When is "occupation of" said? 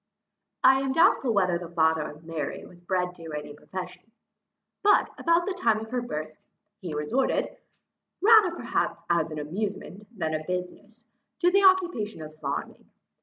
11.65-12.33